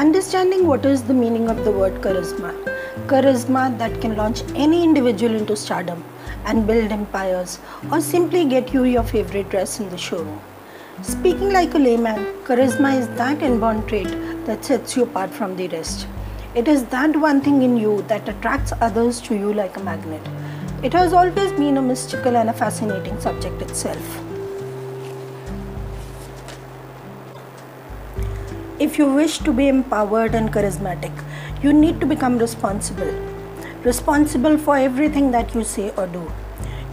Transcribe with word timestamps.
Understanding 0.00 0.68
what 0.68 0.84
is 0.86 1.02
the 1.02 1.12
meaning 1.12 1.50
of 1.50 1.64
the 1.64 1.72
word 1.72 1.94
charisma. 2.02 2.50
Charisma 3.08 3.76
that 3.78 4.00
can 4.00 4.14
launch 4.14 4.42
any 4.54 4.84
individual 4.84 5.34
into 5.34 5.56
stardom 5.56 6.04
and 6.44 6.68
build 6.68 6.92
empires 6.92 7.58
or 7.90 8.00
simply 8.00 8.44
get 8.44 8.72
you 8.72 8.84
your 8.84 9.02
favorite 9.02 9.48
dress 9.48 9.80
in 9.80 9.90
the 9.90 9.98
showroom. 9.98 10.40
Speaking 11.02 11.52
like 11.52 11.74
a 11.74 11.78
layman, 11.78 12.22
charisma 12.44 12.96
is 12.96 13.08
that 13.16 13.42
inborn 13.42 13.84
trait 13.88 14.14
that 14.46 14.64
sets 14.64 14.96
you 14.96 15.02
apart 15.02 15.30
from 15.30 15.56
the 15.56 15.66
rest. 15.66 16.06
It 16.54 16.68
is 16.68 16.84
that 16.94 17.16
one 17.16 17.40
thing 17.40 17.62
in 17.62 17.76
you 17.76 18.02
that 18.02 18.28
attracts 18.28 18.72
others 18.80 19.20
to 19.22 19.34
you 19.34 19.52
like 19.52 19.76
a 19.78 19.82
magnet. 19.82 20.22
It 20.84 20.92
has 20.92 21.12
always 21.12 21.50
been 21.58 21.76
a 21.76 21.82
mystical 21.82 22.36
and 22.36 22.50
a 22.50 22.52
fascinating 22.52 23.20
subject 23.20 23.60
itself. 23.62 24.27
If 28.80 28.96
you 28.96 29.12
wish 29.12 29.38
to 29.38 29.52
be 29.52 29.66
empowered 29.66 30.36
and 30.36 30.52
charismatic, 30.52 31.12
you 31.64 31.72
need 31.72 31.98
to 31.98 32.06
become 32.06 32.38
responsible. 32.38 33.12
Responsible 33.82 34.56
for 34.56 34.76
everything 34.76 35.32
that 35.32 35.52
you 35.52 35.64
say 35.64 35.90
or 35.96 36.06
do. 36.06 36.30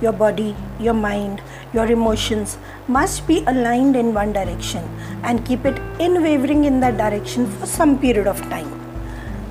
Your 0.02 0.12
body, 0.12 0.56
your 0.80 0.96
mind, 0.96 1.44
your 1.74 1.86
emotions 1.86 2.58
must 2.88 3.28
be 3.28 3.44
aligned 3.46 3.96
in 3.96 4.16
one 4.16 4.34
direction 4.34 4.90
and 5.22 5.46
keep 5.46 5.64
it 5.64 5.78
unwavering 6.00 6.64
in 6.64 6.80
that 6.80 6.98
direction 6.98 7.46
for 7.46 7.68
some 7.68 8.00
period 8.00 8.26
of 8.26 8.42
time. 8.50 8.82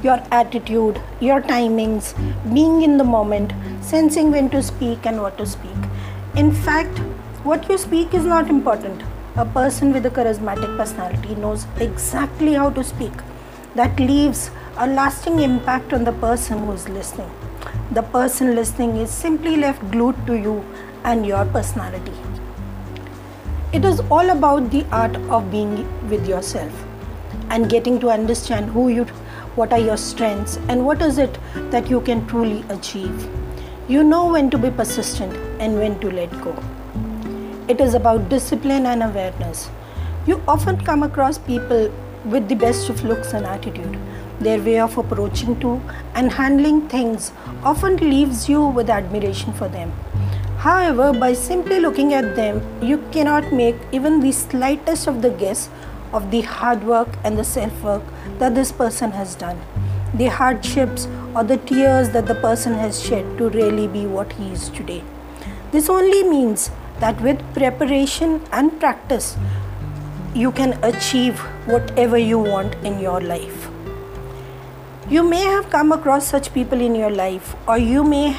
Your 0.03 0.21
attitude, 0.33 1.01
your 1.21 1.41
timings, 1.41 2.15
being 2.53 2.83
in 2.83 2.99
the 2.99 3.05
moment, 3.05 3.53
sensing 3.81 4.33
when 4.33 4.51
to 4.51 4.61
speak 4.61 5.07
and 5.07 5.23
what 5.23 5.39
to 5.39 5.47
speak. 5.47 5.91
In 6.35 6.51
fact, 6.51 6.99
what 7.45 7.69
you 7.69 7.79
speak 7.79 8.13
is 8.13 8.25
not 8.25 8.51
important 8.51 9.05
a 9.37 9.45
person 9.45 9.93
with 9.93 10.07
a 10.07 10.11
charismatic 10.11 10.77
personality 10.77 11.35
knows 11.35 11.67
exactly 11.81 12.53
how 12.55 12.71
to 12.71 12.85
speak. 12.85 13.13
That 13.75 13.99
leaves 13.99 14.53
a 14.77 14.87
lasting 14.87 15.41
impact 15.41 15.93
on 15.93 16.05
the 16.05 16.13
person 16.13 16.59
who 16.59 16.71
is 16.71 16.89
listening. 16.89 17.31
The 17.91 18.03
person 18.03 18.55
listening 18.55 18.97
is 18.97 19.11
simply 19.11 19.57
left 19.57 19.91
glued 19.91 20.15
to 20.29 20.35
you 20.35 20.65
and 21.03 21.27
your 21.27 21.45
personality. 21.47 22.13
It 23.73 23.85
is 23.85 23.99
all 24.09 24.31
about 24.31 24.71
the 24.71 24.87
art 24.93 25.17
of 25.17 25.51
being 25.51 25.75
with 26.09 26.29
yourself 26.29 26.85
and 27.51 27.69
getting 27.69 27.99
to 28.01 28.11
understand 28.11 28.71
who 28.71 28.89
you 28.89 29.05
what 29.57 29.73
are 29.73 29.81
your 29.81 29.97
strengths 29.97 30.59
and 30.69 30.87
what 30.87 31.03
is 31.03 31.19
it 31.19 31.41
that 31.73 31.91
you 31.91 32.01
can 32.03 32.25
truly 32.29 32.65
achieve. 32.69 33.29
You 33.89 34.05
know 34.05 34.31
when 34.31 34.49
to 34.51 34.59
be 34.59 34.71
persistent 34.71 35.35
and 35.61 35.77
when 35.77 35.99
to 36.01 36.11
let 36.13 36.31
go. 36.41 36.57
It 37.67 37.81
is 37.81 37.95
about 37.95 38.29
discipline 38.29 38.85
and 38.85 39.03
awareness. 39.03 39.71
You 40.27 40.43
often 40.47 40.77
come 40.85 41.03
across 41.03 41.39
people 41.39 41.91
with 42.27 42.47
the 42.47 42.55
best 42.55 42.91
of 42.91 43.03
looks 43.03 43.33
and 43.33 43.47
attitude. 43.47 43.99
Their 44.39 44.59
way 44.59 44.81
of 44.81 44.99
approaching 44.99 45.59
to 45.61 45.81
and 46.15 46.31
handling 46.31 46.89
things 46.91 47.33
often 47.63 47.97
leaves 47.97 48.51
you 48.51 48.67
with 48.67 48.91
admiration 48.91 49.55
for 49.55 49.69
them. 49.69 49.93
However, 50.59 51.15
by 51.15 51.33
simply 51.33 51.81
looking 51.81 52.13
at 52.13 52.37
them, 52.37 52.61
you 52.83 52.99
cannot 53.13 53.51
make 53.51 53.77
even 53.93 54.21
the 54.21 54.33
slightest 54.33 55.07
of 55.07 55.23
the 55.23 55.31
guess 55.31 55.71
of 56.13 56.31
the 56.31 56.43
hard 56.43 56.85
work 56.85 57.17
and 57.25 57.39
the 57.39 57.45
self 57.45 57.83
work 57.83 58.03
that 58.41 58.55
this 58.55 58.73
person 58.73 59.13
has 59.13 59.35
done, 59.35 59.59
the 60.13 60.27
hardships 60.27 61.09
or 61.35 61.45
the 61.45 61.57
tears 61.57 62.11
that 62.11 62.27
the 62.27 62.35
person 62.35 62.75
has 62.75 63.03
shed 63.03 63.39
to 63.39 63.49
really 63.49 63.89
be 63.89 64.05
what 64.05 64.33
he 64.35 64.53
is 64.53 64.69
today. 64.69 65.03
This 65.73 65.89
only 65.89 66.23
means 66.23 66.71
that 67.01 67.21
with 67.21 67.41
preparation 67.55 68.41
and 68.53 68.79
practice, 68.81 69.37
you 70.35 70.51
can 70.53 70.73
achieve 70.85 71.39
whatever 71.67 72.19
you 72.19 72.39
want 72.39 72.75
in 72.77 72.99
your 72.99 73.21
life. 73.21 73.69
You 75.09 75.23
may 75.23 75.43
have 75.43 75.71
come 75.71 75.93
across 75.93 76.27
such 76.27 76.53
people 76.55 76.81
in 76.81 76.95
your 76.95 77.11
life, 77.11 77.55
or 77.69 77.79
you 77.79 78.03
may 78.03 78.37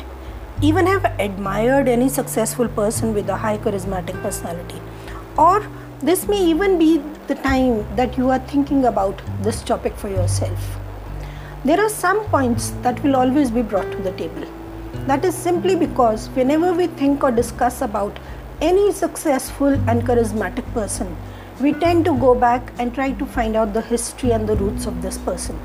even 0.62 0.88
have 0.88 1.06
admired 1.20 1.88
any 1.88 2.10
successful 2.10 2.68
person 2.68 3.14
with 3.14 3.30
a 3.30 3.38
high 3.38 3.58
charismatic 3.58 4.22
personality. 4.22 4.82
Or 5.38 5.68
this 6.02 6.28
may 6.28 6.44
even 6.46 6.80
be 6.80 7.02
the 7.28 7.36
time 7.36 7.86
that 7.96 8.18
you 8.18 8.30
are 8.30 8.40
thinking 8.40 8.86
about 8.86 9.22
this 9.42 9.62
topic 9.64 9.96
for 9.96 10.10
yourself. 10.10 10.78
There 11.64 11.80
are 11.80 11.90
some 11.90 12.24
points 12.26 12.72
that 12.82 13.02
will 13.04 13.16
always 13.16 13.52
be 13.52 13.62
brought 13.62 13.92
to 13.92 13.98
the 13.98 14.12
table. 14.14 14.46
That 15.08 15.26
is 15.26 15.36
simply 15.36 15.76
because 15.76 16.30
whenever 16.30 16.74
we 16.74 16.88
think 16.88 17.24
or 17.24 17.32
discuss 17.32 17.82
about 17.82 18.18
any 18.62 18.92
successful 18.92 19.74
and 19.90 20.04
charismatic 20.04 20.72
person, 20.74 21.16
we 21.62 21.74
tend 21.74 22.06
to 22.06 22.18
go 22.20 22.36
back 22.36 22.72
and 22.80 22.94
try 22.94 23.12
to 23.12 23.26
find 23.26 23.56
out 23.56 23.74
the 23.74 23.82
history 23.82 24.32
and 24.32 24.48
the 24.48 24.56
roots 24.56 24.86
of 24.86 25.02
this 25.02 25.18
person. 25.18 25.60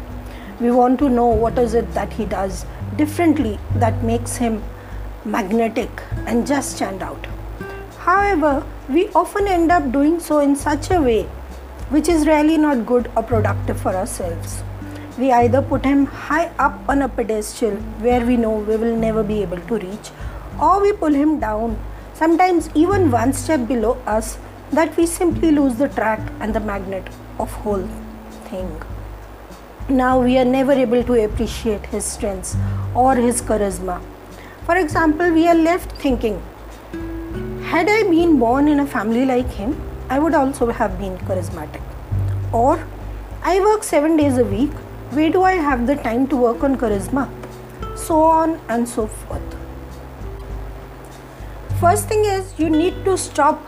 We 0.60 0.70
want 0.70 0.98
to 1.00 1.08
know 1.08 1.26
what 1.26 1.58
is 1.58 1.74
it 1.74 1.92
that 1.94 2.12
he 2.12 2.24
does 2.24 2.66
differently 2.96 3.58
that 3.76 4.02
makes 4.04 4.36
him 4.36 4.62
magnetic 5.24 5.90
and 6.26 6.46
just 6.46 6.76
stand 6.76 7.02
out. 7.02 7.26
However, 7.98 8.66
we 8.88 9.08
often 9.08 9.46
end 9.46 9.70
up 9.70 9.92
doing 9.92 10.20
so 10.20 10.38
in 10.40 10.56
such 10.56 10.90
a 10.90 11.00
way 11.00 11.28
which 11.90 12.08
is 12.08 12.26
really 12.26 12.56
not 12.56 12.86
good 12.86 13.10
or 13.16 13.22
productive 13.22 13.80
for 13.80 13.94
ourselves. 13.94 14.62
We 15.18 15.32
either 15.32 15.60
put 15.60 15.84
him 15.84 16.06
high 16.06 16.46
up 16.58 16.88
on 16.88 17.02
a 17.02 17.08
pedestal 17.08 17.72
where 17.98 18.24
we 18.24 18.36
know 18.36 18.58
we 18.58 18.76
will 18.76 18.96
never 18.96 19.24
be 19.24 19.42
able 19.42 19.60
to 19.60 19.74
reach, 19.74 20.10
or 20.60 20.80
we 20.80 20.92
pull 20.92 21.12
him 21.12 21.40
down 21.40 21.76
sometimes 22.20 22.68
even 22.74 23.10
one 23.10 23.32
step 23.32 23.66
below 23.66 23.92
us 24.14 24.36
that 24.78 24.94
we 24.96 25.04
simply 25.10 25.50
lose 25.58 25.76
the 25.76 25.88
track 25.98 26.20
and 26.40 26.54
the 26.54 26.60
magnet 26.60 27.06
of 27.38 27.50
whole 27.60 27.86
thing. 28.48 28.82
Now 29.88 30.20
we 30.20 30.36
are 30.36 30.44
never 30.44 30.72
able 30.72 31.02
to 31.02 31.14
appreciate 31.24 31.86
his 31.86 32.04
strengths 32.04 32.56
or 32.94 33.14
his 33.14 33.40
charisma. 33.40 34.02
For 34.66 34.76
example 34.76 35.30
we 35.30 35.46
are 35.48 35.54
left 35.54 35.92
thinking 36.02 36.36
had 37.70 37.88
i 37.94 38.02
been 38.10 38.38
born 38.42 38.68
in 38.68 38.80
a 38.84 38.86
family 38.96 39.24
like 39.30 39.56
him 39.60 39.74
i 40.10 40.18
would 40.18 40.34
also 40.34 40.70
have 40.82 40.98
been 40.98 41.16
charismatic. 41.30 41.80
Or 42.52 42.74
i 43.54 43.58
work 43.68 43.82
7 43.82 44.18
days 44.18 44.36
a 44.44 44.44
week 44.44 44.76
where 45.20 45.30
do 45.38 45.48
i 45.54 45.54
have 45.70 45.86
the 45.86 45.96
time 46.10 46.28
to 46.34 46.44
work 46.44 46.68
on 46.70 46.76
charisma? 46.84 47.26
So 47.96 48.22
on 48.22 48.60
and 48.68 48.86
so 48.86 49.06
forth 49.06 49.60
First 51.80 52.08
thing 52.08 52.26
is 52.26 52.52
you 52.58 52.68
need 52.68 53.06
to 53.06 53.16
stop 53.16 53.58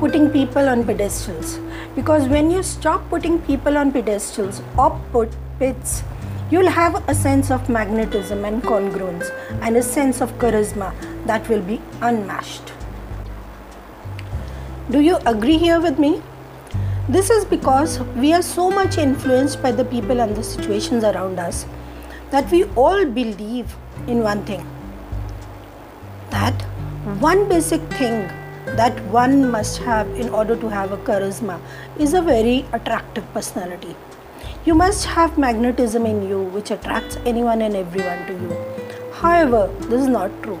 putting 0.00 0.30
people 0.30 0.68
on 0.68 0.84
pedestals 0.84 1.60
because 1.94 2.26
when 2.26 2.50
you 2.50 2.60
stop 2.60 3.08
putting 3.08 3.38
people 3.42 3.78
on 3.78 3.92
pedestals 3.92 4.60
or 4.76 5.00
put 5.12 5.36
pits, 5.60 6.02
you'll 6.50 6.70
have 6.70 7.08
a 7.08 7.14
sense 7.14 7.52
of 7.52 7.68
magnetism 7.68 8.44
and 8.44 8.64
congruence 8.64 9.30
and 9.60 9.76
a 9.76 9.82
sense 9.82 10.20
of 10.20 10.32
charisma 10.40 10.92
that 11.24 11.48
will 11.48 11.62
be 11.62 11.80
unmatched. 12.00 12.72
Do 14.90 14.98
you 14.98 15.18
agree 15.24 15.56
here 15.56 15.80
with 15.80 16.00
me? 16.00 16.20
This 17.08 17.30
is 17.30 17.44
because 17.44 18.00
we 18.24 18.32
are 18.32 18.42
so 18.42 18.70
much 18.70 18.98
influenced 18.98 19.62
by 19.62 19.70
the 19.70 19.84
people 19.84 20.20
and 20.20 20.34
the 20.34 20.42
situations 20.42 21.04
around 21.04 21.38
us 21.38 21.64
that 22.32 22.50
we 22.50 22.64
all 22.74 23.04
believe 23.04 23.76
in 24.08 24.24
one 24.24 24.44
thing 24.44 24.66
that 26.30 26.64
one 27.22 27.48
basic 27.48 27.80
thing 27.98 28.26
that 28.78 29.00
one 29.16 29.48
must 29.48 29.78
have 29.78 30.08
in 30.22 30.28
order 30.30 30.56
to 30.56 30.68
have 30.68 30.90
a 30.90 30.96
charisma 31.08 31.60
is 31.96 32.14
a 32.14 32.20
very 32.20 32.64
attractive 32.72 33.24
personality. 33.32 33.94
You 34.64 34.74
must 34.74 35.04
have 35.04 35.38
magnetism 35.38 36.04
in 36.04 36.28
you 36.28 36.40
which 36.56 36.72
attracts 36.72 37.18
anyone 37.24 37.62
and 37.62 37.76
everyone 37.76 38.26
to 38.26 38.32
you. 38.32 38.56
However, 39.12 39.72
this 39.82 40.00
is 40.00 40.08
not 40.08 40.42
true. 40.42 40.58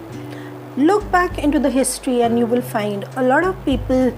Look 0.76 1.10
back 1.10 1.36
into 1.36 1.58
the 1.58 1.68
history 1.68 2.22
and 2.22 2.38
you 2.38 2.46
will 2.46 2.62
find 2.62 3.08
a 3.16 3.24
lot 3.24 3.42
of 3.42 3.64
people 3.64 4.10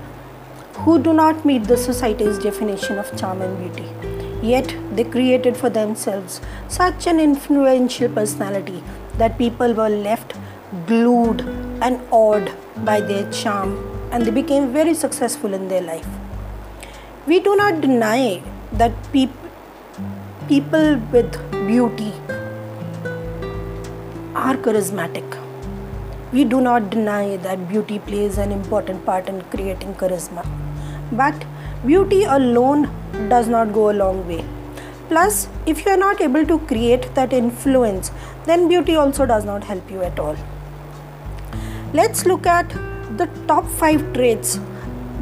who 0.84 0.98
do 1.02 1.14
not 1.14 1.46
meet 1.46 1.64
the 1.64 1.78
society's 1.78 2.38
definition 2.38 2.98
of 2.98 3.16
charm 3.18 3.40
and 3.40 3.58
beauty. 3.58 3.88
Yet 4.46 4.76
they 4.94 5.04
created 5.04 5.56
for 5.56 5.70
themselves 5.70 6.42
such 6.68 7.06
an 7.06 7.20
influential 7.20 8.10
personality 8.10 8.82
that 9.16 9.38
people 9.38 9.72
were 9.72 9.88
left 9.88 10.34
glued 10.86 11.63
and 11.80 12.00
awed 12.10 12.52
by 12.84 13.00
their 13.00 13.30
charm 13.30 13.72
and 14.10 14.24
they 14.24 14.30
became 14.30 14.72
very 14.72 14.94
successful 14.94 15.54
in 15.54 15.68
their 15.68 15.82
life. 15.82 16.06
We 17.26 17.40
do 17.40 17.56
not 17.56 17.80
deny 17.80 18.42
that 18.72 18.92
peop- 19.12 19.30
people 20.48 20.96
with 21.12 21.38
beauty 21.66 22.12
are 24.34 24.56
charismatic. 24.56 25.38
We 26.32 26.44
do 26.44 26.60
not 26.60 26.90
deny 26.90 27.36
that 27.38 27.68
beauty 27.68 27.98
plays 27.98 28.38
an 28.38 28.52
important 28.52 29.04
part 29.06 29.28
in 29.28 29.40
creating 29.42 29.94
charisma. 29.94 30.46
But 31.12 31.44
beauty 31.86 32.24
alone 32.24 32.90
does 33.28 33.48
not 33.48 33.72
go 33.72 33.90
a 33.90 33.94
long 33.94 34.26
way. 34.28 34.44
Plus, 35.08 35.48
if 35.66 35.84
you 35.84 35.92
are 35.92 35.96
not 35.96 36.20
able 36.20 36.44
to 36.46 36.58
create 36.60 37.14
that 37.14 37.32
influence, 37.32 38.10
then 38.46 38.68
beauty 38.68 38.96
also 38.96 39.26
does 39.26 39.44
not 39.44 39.64
help 39.64 39.90
you 39.90 40.02
at 40.02 40.18
all. 40.18 40.36
Let's 41.94 42.26
look 42.26 42.44
at 42.44 42.70
the 43.18 43.26
top 43.46 43.66
five 43.66 44.00
traits 44.14 44.58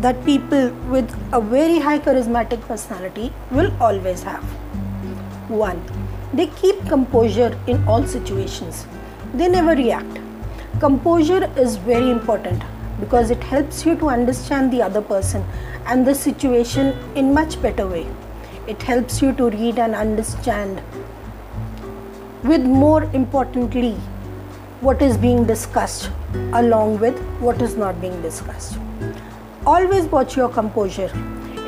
that 0.01 0.25
people 0.25 0.71
with 0.93 1.11
a 1.35 1.39
very 1.39 1.79
high 1.79 1.99
charismatic 1.99 2.63
personality 2.63 3.31
will 3.51 3.71
always 3.79 4.23
have. 4.23 4.43
1. 5.51 5.83
They 6.33 6.47
keep 6.47 6.81
composure 6.87 7.61
in 7.67 7.87
all 7.87 8.07
situations. 8.07 8.87
They 9.35 9.49
never 9.49 9.75
react. 9.75 10.19
Composure 10.81 11.45
is 11.59 11.77
very 11.77 12.11
important 12.11 12.63
because 13.01 13.31
it 13.31 13.45
helps 13.45 13.85
you 13.85 13.95
to 13.97 14.09
understand 14.09 14.73
the 14.73 14.81
other 14.81 15.03
person 15.03 15.45
and 15.85 16.07
the 16.07 16.15
situation 16.15 16.97
in 17.15 17.35
much 17.35 17.61
better 17.61 17.87
way. 17.87 18.07
It 18.67 18.81
helps 18.81 19.21
you 19.21 19.35
to 19.35 19.51
read 19.51 19.79
and 19.79 19.95
understand 19.95 20.81
with 22.43 22.63
more 22.63 23.03
importantly 23.13 23.99
what 24.87 25.01
is 25.01 25.17
being 25.17 25.45
discussed 25.47 26.11
along 26.61 26.99
with 26.99 27.19
what 27.39 27.63
is 27.63 27.77
not 27.77 28.01
being 28.01 28.21
discussed. 28.21 28.79
Always 29.65 30.07
watch 30.07 30.37
your 30.37 30.49
composure. 30.49 31.11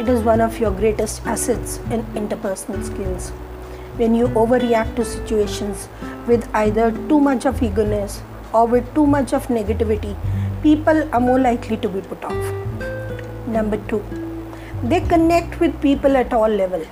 It 0.01 0.09
is 0.09 0.23
one 0.23 0.41
of 0.41 0.59
your 0.59 0.73
greatest 0.73 1.25
assets 1.25 1.77
in 1.93 2.03
interpersonal 2.21 2.85
skills. 2.85 3.29
When 3.99 4.17
you 4.17 4.27
overreact 4.41 4.97
to 4.97 5.05
situations 5.05 5.89
with 6.27 6.49
either 6.57 6.91
too 7.09 7.21
much 7.21 7.47
of 7.47 7.63
eagerness 7.63 8.21
or 8.53 8.67
with 8.67 8.93
too 8.97 9.07
much 9.07 9.33
of 9.33 9.47
negativity, 9.47 10.17
people 10.65 11.09
are 11.15 11.21
more 11.21 11.39
likely 11.39 11.77
to 11.77 11.89
be 11.89 12.01
put 12.01 12.25
off. 12.25 12.53
Number 13.47 13.77
two, 13.87 14.05
they 14.83 15.01
connect 15.03 15.61
with 15.61 15.81
people 15.81 16.17
at 16.17 16.33
all 16.33 16.49
level. 16.49 16.85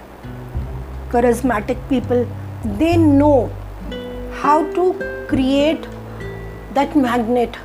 Charismatic 1.08 1.88
people, 1.88 2.28
they 2.78 2.96
know 2.96 3.50
how 4.34 4.62
to 4.74 4.94
create 5.26 5.84
that 6.74 6.96
magnet 6.96 7.56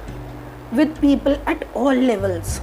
with 0.71 1.00
people 1.01 1.38
at 1.45 1.68
all 1.74 1.94
levels 1.94 2.59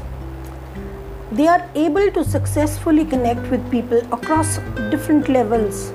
they 1.33 1.47
are 1.49 1.69
able 1.75 2.11
to 2.13 2.23
successfully 2.23 3.05
connect 3.05 3.51
with 3.51 3.69
people 3.71 3.99
across 4.13 4.59
different 4.91 5.29
levels. 5.29 5.93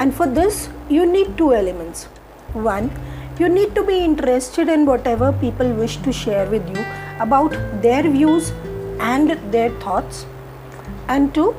And 0.00 0.12
for 0.12 0.26
this, 0.26 0.68
you 0.88 1.06
need 1.06 1.38
two 1.38 1.54
elements. 1.54 2.04
One, 2.52 2.90
you 3.38 3.48
need 3.48 3.76
to 3.76 3.84
be 3.84 3.98
interested 3.98 4.68
in 4.68 4.84
whatever 4.84 5.32
people 5.32 5.72
wish 5.72 5.98
to 5.98 6.12
share 6.12 6.50
with 6.50 6.68
you 6.74 6.84
about 7.20 7.52
their 7.80 8.02
views 8.02 8.50
and 8.98 9.38
their 9.52 9.70
thoughts. 9.78 10.26
And 11.06 11.32
two, 11.32 11.54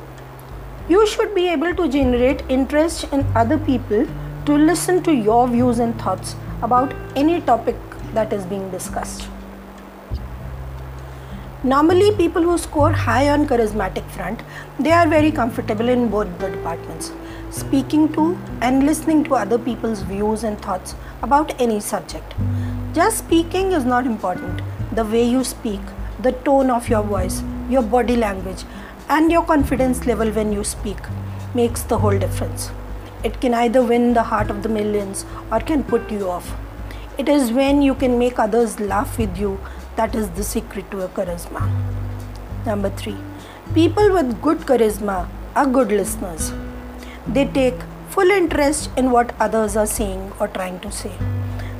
you 0.90 1.06
should 1.06 1.34
be 1.34 1.48
able 1.48 1.74
to 1.76 1.88
generate 1.88 2.42
interest 2.50 3.10
in 3.10 3.24
other 3.34 3.58
people 3.58 4.06
to 4.44 4.52
listen 4.52 5.02
to 5.04 5.14
your 5.14 5.48
views 5.48 5.78
and 5.78 5.98
thoughts 5.98 6.36
about 6.62 6.92
any 7.16 7.40
topic 7.40 7.76
that 8.14 8.32
is 8.32 8.44
being 8.46 8.70
discussed. 8.70 9.28
Normally, 11.64 12.12
people 12.16 12.42
who 12.42 12.56
score 12.56 12.92
high 12.92 13.30
on 13.30 13.48
charismatic 13.48 14.08
front, 14.10 14.42
they 14.78 14.92
are 14.92 15.08
very 15.08 15.32
comfortable 15.32 15.88
in 15.88 16.08
both 16.08 16.38
the 16.38 16.50
departments, 16.50 17.10
speaking 17.50 18.12
to 18.12 18.38
and 18.60 18.86
listening 18.86 19.24
to 19.24 19.34
other 19.34 19.58
people's 19.58 20.02
views 20.02 20.44
and 20.44 20.60
thoughts 20.62 20.94
about 21.22 21.60
any 21.60 21.80
subject. 21.80 22.34
Just 22.92 23.18
speaking 23.18 23.72
is 23.72 23.84
not 23.84 24.06
important. 24.06 24.62
The 24.92 25.04
way 25.04 25.24
you 25.24 25.42
speak, 25.42 25.80
the 26.22 26.32
tone 26.32 26.70
of 26.70 26.88
your 26.88 27.02
voice, 27.02 27.42
your 27.68 27.82
body 27.82 28.16
language, 28.16 28.64
and 29.08 29.32
your 29.32 29.42
confidence 29.42 30.06
level 30.06 30.30
when 30.30 30.52
you 30.52 30.62
speak 30.62 30.98
makes 31.54 31.82
the 31.82 31.98
whole 31.98 32.18
difference. 32.18 32.70
It 33.24 33.40
can 33.40 33.52
either 33.52 33.82
win 33.82 34.14
the 34.14 34.22
heart 34.22 34.48
of 34.48 34.62
the 34.62 34.68
millions 34.68 35.26
or 35.50 35.58
can 35.58 35.82
put 35.82 36.08
you 36.10 36.30
off. 36.30 36.54
It 37.18 37.28
is 37.28 37.50
when 37.50 37.82
you 37.82 37.96
can 37.96 38.16
make 38.16 38.38
others 38.38 38.78
laugh 38.78 39.18
with 39.18 39.36
you 39.36 39.58
that 39.96 40.14
is 40.14 40.28
the 40.30 40.44
secret 40.44 40.88
to 40.92 41.00
a 41.00 41.08
charisma. 41.08 41.62
Number 42.64 42.90
three, 42.90 43.16
people 43.74 44.12
with 44.12 44.40
good 44.40 44.58
charisma 44.58 45.28
are 45.56 45.66
good 45.66 45.90
listeners. 45.90 46.52
They 47.26 47.46
take 47.46 47.74
full 48.10 48.30
interest 48.30 48.90
in 48.96 49.10
what 49.10 49.34
others 49.40 49.76
are 49.76 49.86
saying 49.86 50.32
or 50.38 50.46
trying 50.46 50.78
to 50.78 50.92
say. 50.92 51.10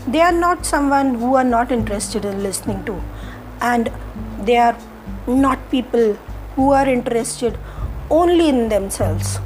They 0.08 0.20
are 0.20 0.32
not 0.32 0.67
someone 0.67 1.14
who 1.14 1.37
are 1.37 1.44
not 1.44 1.70
interested 1.70 2.25
in 2.25 2.43
listening 2.43 2.85
to, 2.87 3.00
and 3.61 3.93
they 4.40 4.56
are 4.56 4.76
not 5.29 5.70
people 5.70 6.14
who 6.56 6.73
are 6.73 6.88
interested 6.88 7.56
only 8.11 8.49
in 8.49 8.70
themselves. 8.70 9.38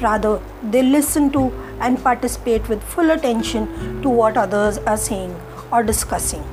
Rather, 0.00 0.40
they 0.62 0.82
listen 0.82 1.30
to 1.32 1.52
and 1.80 2.02
participate 2.02 2.68
with 2.68 2.82
full 2.82 3.10
attention 3.10 4.02
to 4.02 4.08
what 4.08 4.36
others 4.36 4.78
are 4.78 4.96
saying 4.96 5.34
or 5.70 5.82
discussing 5.82 6.44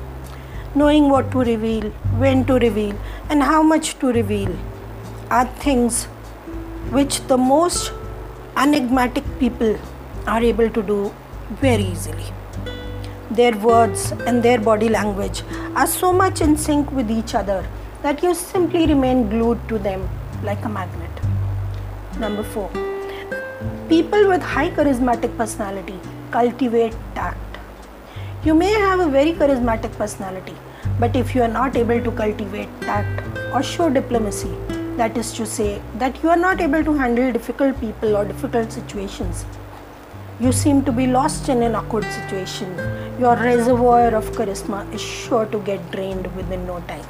knowing 0.75 1.09
what 1.09 1.31
to 1.31 1.39
reveal, 1.39 1.89
when 2.17 2.45
to 2.45 2.55
reveal, 2.55 2.97
and 3.29 3.43
how 3.43 3.61
much 3.61 3.97
to 3.99 4.11
reveal 4.11 4.55
are 5.29 5.45
things 5.65 6.05
which 6.95 7.21
the 7.27 7.37
most 7.37 7.91
enigmatic 8.57 9.23
people 9.39 9.77
are 10.27 10.41
able 10.41 10.69
to 10.69 10.81
do 10.81 11.13
very 11.61 11.83
easily. 11.83 12.25
Their 13.31 13.55
words 13.57 14.11
and 14.11 14.43
their 14.43 14.59
body 14.59 14.89
language 14.89 15.43
are 15.75 15.87
so 15.87 16.11
much 16.11 16.41
in 16.41 16.57
sync 16.57 16.91
with 16.91 17.09
each 17.09 17.33
other 17.35 17.67
that 18.01 18.21
you 18.21 18.33
simply 18.33 18.85
remain 18.85 19.29
glued 19.29 19.67
to 19.69 19.79
them 19.79 20.09
like 20.43 20.63
a 20.65 20.69
magnet. 20.69 21.09
Number 22.19 22.43
four, 22.43 22.69
people 23.93 24.27
with 24.27 24.45
high 24.51 24.69
charismatic 24.77 25.33
personality 25.39 25.95
cultivate 26.31 26.95
tact. 27.15 27.57
You 28.43 28.53
may 28.55 28.71
have 28.83 28.99
a 28.99 29.07
very 29.15 29.33
charismatic 29.33 29.95
personality, 29.97 30.55
but 30.99 31.15
if 31.15 31.35
you 31.35 31.43
are 31.43 31.51
not 31.55 31.75
able 31.75 32.01
to 32.07 32.11
cultivate 32.21 32.69
tact 32.81 33.27
or 33.53 33.61
show 33.61 33.89
diplomacy, 33.91 34.51
that 34.97 35.15
is 35.15 35.31
to 35.33 35.45
say, 35.45 35.79
that 35.99 36.23
you 36.23 36.29
are 36.29 36.41
not 36.45 36.59
able 36.59 36.83
to 36.83 36.93
handle 36.93 37.31
difficult 37.31 37.79
people 37.79 38.17
or 38.17 38.25
difficult 38.25 38.71
situations, 38.71 39.45
you 40.39 40.51
seem 40.51 40.83
to 40.85 40.91
be 40.91 41.05
lost 41.05 41.49
in 41.49 41.61
an 41.61 41.75
awkward 41.75 42.05
situation. 42.05 42.75
Your 43.19 43.35
reservoir 43.35 44.15
of 44.15 44.31
charisma 44.31 44.79
is 44.91 45.01
sure 45.01 45.45
to 45.57 45.59
get 45.59 45.91
drained 45.91 46.35
within 46.35 46.65
no 46.65 46.79
time. 46.93 47.05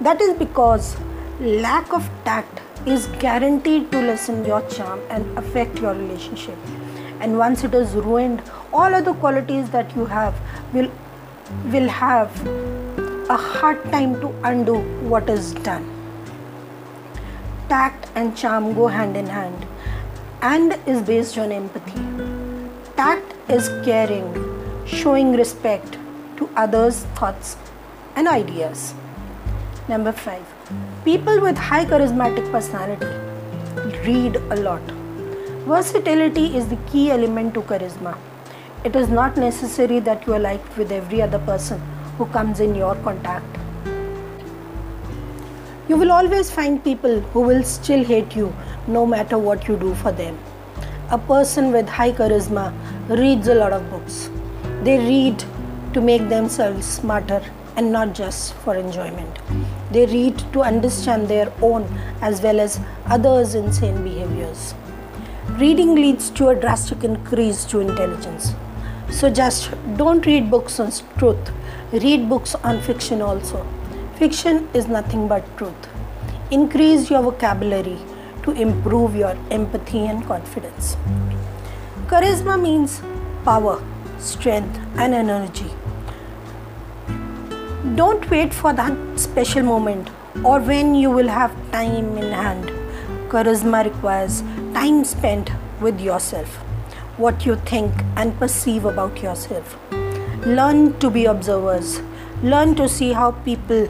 That 0.00 0.22
is 0.22 0.32
because 0.38 0.96
lack 1.38 1.92
of 1.92 2.08
tact 2.24 2.62
is 2.86 3.06
guaranteed 3.18 3.90
to 3.90 4.00
lessen 4.00 4.44
your 4.44 4.60
charm 4.68 5.00
and 5.10 5.38
affect 5.38 5.80
your 5.80 5.92
relationship. 5.92 6.56
And 7.20 7.36
once 7.36 7.64
it 7.64 7.74
is 7.74 7.94
ruined, 7.94 8.42
all 8.72 8.94
other 8.94 9.12
qualities 9.12 9.70
that 9.70 9.94
you 9.96 10.06
have 10.06 10.34
will 10.72 10.90
will 11.72 11.88
have 11.88 12.46
a 13.28 13.36
hard 13.36 13.82
time 13.92 14.20
to 14.20 14.32
undo 14.44 14.76
what 15.14 15.28
is 15.28 15.52
done. 15.68 15.84
Tact 17.68 18.08
and 18.14 18.36
charm 18.36 18.74
go 18.74 18.86
hand 18.86 19.16
in 19.16 19.26
hand 19.26 19.66
and 20.42 20.78
is 20.86 21.02
based 21.02 21.38
on 21.38 21.50
empathy. 21.50 22.04
Tact 22.96 23.34
is 23.50 23.68
caring, 23.84 24.28
showing 24.86 25.32
respect 25.32 25.98
to 26.36 26.48
others' 26.54 27.02
thoughts 27.16 27.56
and 28.14 28.28
ideas. 28.28 28.94
Number 29.88 30.10
five, 30.10 30.44
people 31.04 31.40
with 31.40 31.56
high 31.56 31.84
charismatic 31.84 32.50
personality 32.50 33.06
read 34.04 34.34
a 34.50 34.56
lot. 34.56 34.82
Versatility 35.64 36.56
is 36.56 36.66
the 36.66 36.78
key 36.88 37.12
element 37.12 37.54
to 37.54 37.62
charisma. 37.62 38.18
It 38.82 38.96
is 38.96 39.08
not 39.08 39.36
necessary 39.36 40.00
that 40.00 40.26
you 40.26 40.34
are 40.34 40.40
liked 40.40 40.76
with 40.76 40.90
every 40.90 41.22
other 41.22 41.38
person 41.38 41.80
who 42.18 42.26
comes 42.26 42.58
in 42.58 42.74
your 42.74 42.96
contact. 42.96 43.46
You 45.88 45.96
will 45.96 46.10
always 46.10 46.50
find 46.50 46.82
people 46.82 47.20
who 47.20 47.42
will 47.42 47.62
still 47.62 48.02
hate 48.02 48.34
you 48.34 48.52
no 48.88 49.06
matter 49.06 49.38
what 49.38 49.68
you 49.68 49.76
do 49.76 49.94
for 49.94 50.10
them. 50.10 50.36
A 51.10 51.18
person 51.18 51.70
with 51.70 51.88
high 51.88 52.10
charisma 52.10 52.74
reads 53.08 53.46
a 53.46 53.54
lot 53.54 53.72
of 53.72 53.88
books. 53.88 54.30
They 54.82 54.98
read 54.98 55.44
to 55.94 56.00
make 56.00 56.28
themselves 56.28 56.84
smarter 56.84 57.40
and 57.76 57.92
not 57.92 58.14
just 58.14 58.54
for 58.54 58.74
enjoyment. 58.74 59.38
They 59.90 60.06
read 60.06 60.38
to 60.52 60.62
understand 60.62 61.28
their 61.28 61.52
own 61.62 61.84
as 62.20 62.42
well 62.42 62.60
as 62.60 62.80
others' 63.06 63.54
insane 63.54 64.02
behaviors. 64.02 64.74
Reading 65.58 65.94
leads 65.94 66.30
to 66.30 66.48
a 66.48 66.54
drastic 66.54 67.04
increase 67.04 67.64
to 67.66 67.80
intelligence. 67.80 68.54
So 69.10 69.30
just 69.30 69.70
don't 69.96 70.26
read 70.26 70.50
books 70.50 70.80
on 70.80 70.90
truth. 71.18 71.52
Read 71.92 72.28
books 72.28 72.54
on 72.56 72.80
fiction 72.80 73.22
also. 73.22 73.64
Fiction 74.16 74.68
is 74.74 74.88
nothing 74.88 75.28
but 75.28 75.44
truth. 75.56 75.88
Increase 76.50 77.08
your 77.10 77.22
vocabulary 77.22 77.98
to 78.42 78.50
improve 78.50 79.14
your 79.14 79.36
empathy 79.50 80.06
and 80.06 80.24
confidence. 80.26 80.96
Charisma 82.06 82.60
means 82.60 83.00
power, 83.44 83.82
strength, 84.18 84.78
and 84.96 85.14
energy. 85.14 85.70
Don't 87.94 88.28
wait 88.30 88.52
for 88.52 88.72
that 88.72 88.96
special 89.18 89.62
moment 89.62 90.10
or 90.44 90.60
when 90.60 90.94
you 90.94 91.10
will 91.10 91.28
have 91.28 91.52
time 91.70 92.18
in 92.18 92.32
hand. 92.32 92.64
Charisma 93.30 93.84
requires 93.84 94.42
time 94.74 95.04
spent 95.04 95.50
with 95.80 96.00
yourself 96.00 96.56
what 97.16 97.46
you 97.46 97.56
think 97.56 97.92
and 98.16 98.38
perceive 98.38 98.84
about 98.84 99.22
yourself. 99.22 99.78
Learn 100.44 100.98
to 100.98 101.10
be 101.10 101.24
observers. 101.26 102.00
Learn 102.42 102.74
to 102.74 102.88
see 102.88 103.12
how 103.12 103.30
people 103.32 103.88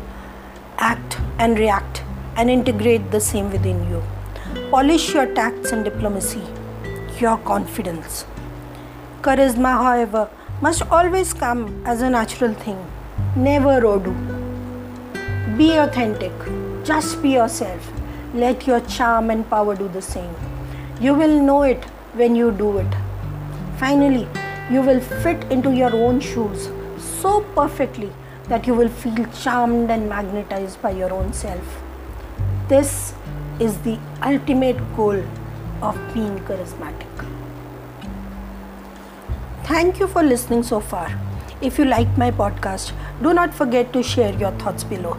act 0.79 1.19
and 1.39 1.59
react 1.59 2.03
and 2.37 2.51
integrate 2.51 3.11
the 3.11 3.21
same 3.21 3.51
within 3.51 3.89
you. 3.91 4.03
Polish 4.71 5.15
your 5.15 5.27
tacts 5.35 5.73
and 5.73 5.85
diplomacy. 5.85 6.43
your 7.21 7.39
confidence. 7.39 8.27
Charisma, 9.23 9.73
however, 9.83 10.29
must 10.61 10.83
always 10.91 11.33
come 11.33 11.83
as 11.87 12.03
a 12.03 12.11
natural 12.11 12.53
thing, 12.53 12.79
never 13.37 13.81
do. 13.99 14.13
Be 15.57 15.77
authentic, 15.77 16.33
just 16.85 17.23
be 17.23 17.31
yourself. 17.31 17.93
Let 18.33 18.67
your 18.67 18.81
charm 18.81 19.31
and 19.31 19.49
power 19.49 19.77
do 19.77 19.89
the 19.89 20.03
same. 20.03 20.35
You 21.01 21.15
will 21.15 21.41
know 21.41 21.63
it 21.63 21.85
when 22.15 22.35
you 22.35 22.51
do 22.51 22.79
it. 22.79 22.95
Finally, 23.79 24.27
you 24.71 24.81
will 24.81 25.01
fit 25.01 25.45
into 25.53 25.73
your 25.73 25.95
own 25.95 26.19
shoes 26.21 26.71
so 27.21 27.43
perfectly 27.55 28.11
that 28.49 28.67
you 28.67 28.75
will 28.75 28.89
feel 28.89 29.27
charmed 29.43 29.91
and 29.91 30.09
magnetized 30.09 30.81
by 30.81 30.91
your 30.91 31.13
own 31.13 31.33
self. 31.33 31.83
This 32.69 33.13
is 33.61 33.79
the 33.83 33.99
ultimate 34.23 34.79
goal 34.97 35.23
of 35.83 35.99
being 36.15 36.39
charismatic. 36.41 37.27
Thank 39.65 39.99
you 39.99 40.07
for 40.07 40.23
listening 40.23 40.63
so 40.63 40.81
far. 40.81 41.36
If 41.63 41.79
you 41.79 41.87
like 41.87 42.19
my 42.19 42.31
podcast, 42.31 42.93
do 43.23 43.33
not 43.33 43.55
forget 43.55 43.93
to 43.95 44.03
share 44.03 44.35
your 44.35 44.51
thoughts 44.53 44.85
below. 44.85 45.17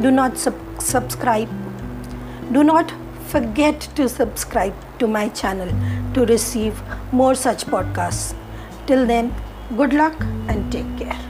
Do 0.00 0.10
not 0.10 0.36
sub- 0.36 0.58
subscribe. 0.80 1.48
Do 2.52 2.64
not 2.64 2.92
forget 3.28 3.80
to 3.94 4.08
subscribe 4.08 4.74
to 4.98 5.06
my 5.06 5.28
channel 5.28 5.72
to 6.14 6.26
receive 6.26 6.82
more 7.12 7.36
such 7.36 7.66
podcasts. 7.66 8.34
Till 8.86 9.06
then, 9.06 9.32
good 9.76 9.92
luck 9.92 10.20
and 10.48 10.72
take 10.72 10.98
care. 10.98 11.29